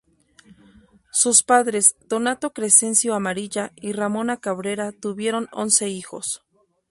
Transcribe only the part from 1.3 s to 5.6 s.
padres, Donato Crescencio Amarilla y Ramona Cabrera tuvieron